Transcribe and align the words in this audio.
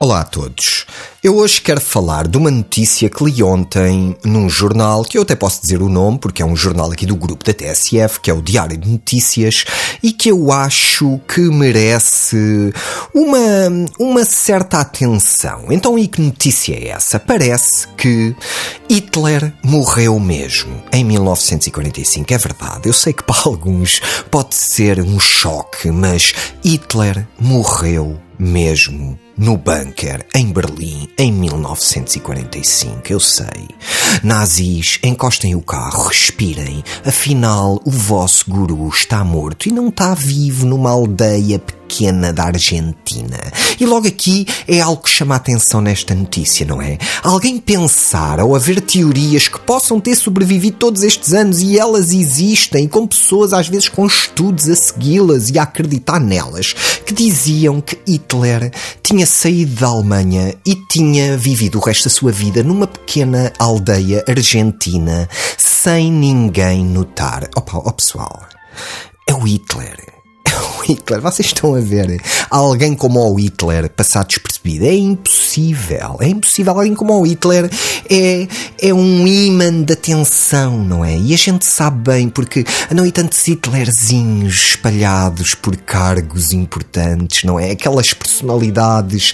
Olá 0.00 0.20
a 0.20 0.24
todos. 0.24 0.86
Eu 1.24 1.36
hoje 1.38 1.60
quero 1.60 1.80
falar 1.80 2.28
de 2.28 2.38
uma 2.38 2.52
notícia 2.52 3.10
que 3.10 3.24
li 3.24 3.42
ontem 3.42 4.16
num 4.24 4.48
jornal, 4.48 5.02
que 5.02 5.18
eu 5.18 5.22
até 5.22 5.34
posso 5.34 5.60
dizer 5.60 5.82
o 5.82 5.88
nome, 5.88 6.20
porque 6.20 6.40
é 6.40 6.46
um 6.46 6.54
jornal 6.54 6.92
aqui 6.92 7.04
do 7.04 7.16
grupo 7.16 7.44
da 7.44 7.52
TSF, 7.52 8.20
que 8.20 8.30
é 8.30 8.32
o 8.32 8.40
Diário 8.40 8.78
de 8.78 8.88
Notícias, 8.88 9.64
e 10.00 10.12
que 10.12 10.30
eu 10.30 10.52
acho 10.52 11.20
que 11.26 11.40
merece 11.40 12.72
uma, 13.12 13.40
uma 13.98 14.24
certa 14.24 14.78
atenção. 14.78 15.64
Então, 15.68 15.98
e 15.98 16.06
que 16.06 16.22
notícia 16.22 16.74
é 16.74 16.90
essa? 16.90 17.18
Parece 17.18 17.88
que 17.96 18.36
Hitler 18.88 19.52
morreu 19.64 20.20
mesmo 20.20 20.80
em 20.92 21.02
1945. 21.02 22.32
É 22.32 22.38
verdade, 22.38 22.88
eu 22.88 22.92
sei 22.92 23.12
que 23.12 23.24
para 23.24 23.42
alguns 23.46 24.00
pode 24.30 24.54
ser 24.54 25.00
um 25.00 25.18
choque, 25.18 25.90
mas 25.90 26.32
Hitler 26.64 27.26
morreu 27.40 28.27
mesmo 28.38 29.18
no 29.36 29.56
bunker 29.56 30.26
em 30.34 30.52
Berlim 30.52 31.08
em 31.16 31.32
1945, 31.32 33.12
eu 33.12 33.20
sei. 33.20 33.68
Nazis, 34.22 34.98
encostem 35.02 35.54
o 35.54 35.62
carro, 35.62 36.08
respirem. 36.08 36.82
Afinal, 37.04 37.80
o 37.84 37.90
vosso 37.90 38.44
guru 38.48 38.88
está 38.88 39.24
morto 39.24 39.68
e 39.68 39.72
não 39.72 39.88
está 39.88 40.14
vivo 40.14 40.66
numa 40.66 40.90
aldeia 40.90 41.58
pequena 41.58 41.77
da 42.34 42.44
Argentina. 42.44 43.38
E 43.80 43.86
logo 43.86 44.06
aqui 44.06 44.46
é 44.66 44.80
algo 44.80 45.02
que 45.02 45.10
chama 45.10 45.34
a 45.34 45.38
atenção 45.38 45.80
nesta 45.80 46.14
notícia, 46.14 46.66
não 46.66 46.80
é? 46.80 46.98
Alguém 47.22 47.58
pensar 47.58 48.40
ou 48.40 48.54
haver 48.54 48.80
teorias 48.80 49.48
que 49.48 49.58
possam 49.60 49.98
ter 49.98 50.14
sobrevivido 50.14 50.76
todos 50.76 51.02
estes 51.02 51.32
anos 51.32 51.60
e 51.60 51.78
elas 51.78 52.12
existem, 52.12 52.84
e 52.84 52.88
com 52.88 53.06
pessoas 53.06 53.52
às 53.52 53.68
vezes 53.68 53.88
com 53.88 54.06
estudos 54.06 54.68
a 54.68 54.76
segui-las 54.76 55.50
e 55.50 55.58
a 55.58 55.62
acreditar 55.62 56.20
nelas, 56.20 56.74
que 57.04 57.14
diziam 57.14 57.80
que 57.80 57.98
Hitler 58.06 58.70
tinha 59.02 59.26
saído 59.26 59.74
da 59.80 59.88
Alemanha 59.88 60.54
e 60.66 60.74
tinha 60.90 61.36
vivido 61.36 61.78
o 61.78 61.82
resto 61.82 62.04
da 62.04 62.10
sua 62.10 62.30
vida 62.32 62.62
numa 62.62 62.86
pequena 62.86 63.52
aldeia 63.58 64.24
argentina 64.28 65.28
sem 65.56 66.12
ninguém 66.12 66.84
notar. 66.84 67.48
Opa, 67.56 67.78
oh 67.78 67.92
pessoal, 67.92 68.42
é 69.26 69.34
o 69.34 69.40
Hitler 69.40 70.17
Hitler. 70.88 71.20
Vocês 71.20 71.48
estão 71.48 71.74
a 71.74 71.80
ver 71.80 72.20
alguém 72.50 72.94
como 72.94 73.20
o 73.20 73.34
Hitler 73.34 73.90
passar 73.90 74.24
despercebido. 74.24 74.86
É 74.86 74.94
impossível. 74.94 76.16
É 76.20 76.28
impossível. 76.28 76.72
Alguém 76.72 76.94
como 76.94 77.18
o 77.18 77.26
Hitler 77.26 77.70
é, 78.08 78.48
é 78.80 78.94
um 78.94 79.26
imã 79.26 79.82
de 79.82 79.92
atenção, 79.92 80.82
não 80.82 81.04
é? 81.04 81.16
E 81.16 81.34
a 81.34 81.36
gente 81.36 81.66
sabe 81.66 82.10
bem 82.10 82.28
porque 82.28 82.64
não 82.94 83.04
há 83.04 83.10
tantos 83.10 83.46
Hitlerzinhos 83.46 84.70
espalhados 84.70 85.54
por 85.54 85.76
cargos 85.76 86.52
importantes, 86.52 87.44
não 87.44 87.60
é? 87.60 87.72
Aquelas 87.72 88.14
personalidades 88.14 89.32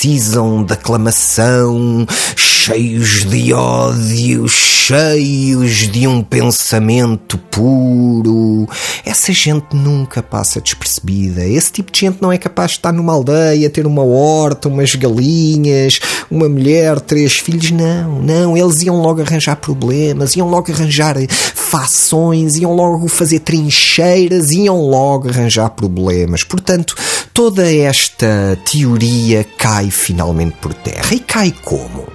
precisam 0.00 0.64
de 0.64 0.72
aclamação, 0.72 2.06
cheios 2.34 3.26
de 3.28 3.52
ódio, 3.52 4.48
cheios 4.48 5.90
de 5.90 6.06
um 6.06 6.22
pensamento 6.22 7.36
puro. 7.36 8.66
Essa 9.04 9.30
gente 9.30 9.76
nunca 9.76 10.22
passa 10.22 10.58
despercebida. 10.58 11.46
Esse 11.46 11.70
tipo 11.72 11.92
de 11.92 12.00
gente 12.00 12.22
não 12.22 12.32
é 12.32 12.38
capaz 12.38 12.70
de 12.70 12.76
estar 12.78 12.92
numa 12.92 13.12
aldeia, 13.12 13.68
ter 13.68 13.86
uma 13.86 14.02
horta, 14.02 14.68
umas 14.68 14.94
galinhas, 14.94 16.00
uma 16.30 16.48
mulher, 16.48 16.98
três 17.00 17.34
filhos. 17.34 17.70
Não, 17.70 18.22
não. 18.22 18.56
Eles 18.56 18.80
iam 18.80 19.02
logo 19.02 19.20
arranjar 19.20 19.56
problemas, 19.56 20.34
iam 20.34 20.48
logo 20.48 20.72
arranjar 20.72 21.16
fações, 21.54 22.56
iam 22.56 22.74
logo 22.74 23.06
fazer 23.06 23.40
trincheiras, 23.40 24.50
iam 24.50 24.80
logo 24.80 25.28
arranjar 25.28 25.68
problemas. 25.70 26.42
Portanto, 26.42 26.94
toda 27.32 27.70
esta 27.72 28.58
teoria 28.70 29.44
cai 29.58 29.90
finalmente 29.90 30.56
por 30.60 30.74
terra. 30.74 31.14
E 31.14 31.20
cai 31.20 31.54
como? 31.64 32.06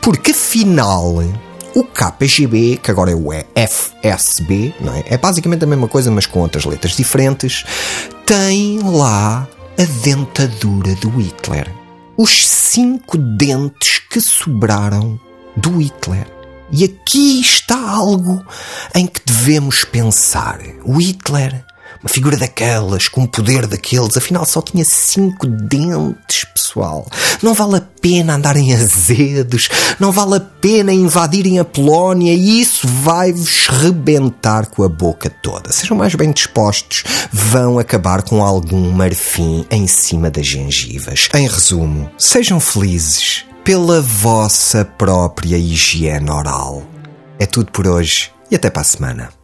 Porque 0.00 0.32
afinal, 0.32 1.22
o 1.74 1.84
KGB, 1.84 2.78
que 2.82 2.90
agora 2.90 3.10
é 3.10 3.14
o 3.14 3.30
FSB, 3.32 4.74
não 4.80 4.94
é? 4.94 5.04
é 5.06 5.18
basicamente 5.18 5.64
a 5.64 5.66
mesma 5.66 5.88
coisa, 5.88 6.10
mas 6.10 6.26
com 6.26 6.40
outras 6.40 6.64
letras 6.64 6.96
diferentes, 6.96 7.64
tem 8.26 8.80
lá 8.80 9.48
a 9.78 9.84
dentadura 10.02 10.94
do 10.96 11.10
Hitler. 11.10 11.70
Os 12.16 12.46
cinco 12.46 13.18
dentes 13.18 13.98
que 14.10 14.20
sobraram 14.20 15.18
do 15.56 15.78
Hitler. 15.80 16.26
E 16.70 16.84
aqui 16.84 17.40
está 17.40 17.90
algo 17.90 18.44
em 18.94 19.06
que 19.06 19.20
devemos 19.24 19.84
pensar. 19.84 20.60
O 20.84 21.00
Hitler 21.00 21.64
uma 22.04 22.08
figura 22.10 22.36
daquelas, 22.36 23.08
com 23.08 23.22
o 23.22 23.28
poder 23.28 23.66
daqueles, 23.66 24.14
afinal 24.14 24.44
só 24.44 24.60
tinha 24.60 24.84
cinco 24.84 25.46
dentes, 25.46 26.44
pessoal. 26.54 27.08
Não 27.42 27.54
vale 27.54 27.76
a 27.76 27.80
pena 27.80 28.34
andarem 28.34 28.74
azedos, 28.74 29.70
não 29.98 30.12
vale 30.12 30.36
a 30.36 30.40
pena 30.40 30.92
invadirem 30.92 31.58
a 31.58 31.64
Polónia 31.64 32.34
e 32.34 32.60
isso 32.60 32.86
vai-vos 32.86 33.68
rebentar 33.68 34.66
com 34.66 34.82
a 34.82 34.88
boca 34.88 35.30
toda. 35.30 35.72
Sejam 35.72 35.96
mais 35.96 36.14
bem 36.14 36.30
dispostos, 36.30 37.04
vão 37.32 37.78
acabar 37.78 38.22
com 38.22 38.44
algum 38.44 38.90
marfim 38.90 39.64
em 39.70 39.86
cima 39.86 40.30
das 40.30 40.46
gengivas. 40.46 41.30
Em 41.34 41.48
resumo, 41.48 42.10
sejam 42.18 42.60
felizes 42.60 43.46
pela 43.64 44.02
vossa 44.02 44.84
própria 44.84 45.56
higiene 45.56 46.30
oral. 46.30 46.82
É 47.38 47.46
tudo 47.46 47.72
por 47.72 47.86
hoje 47.86 48.30
e 48.50 48.56
até 48.56 48.68
para 48.68 48.82
a 48.82 48.84
semana. 48.84 49.43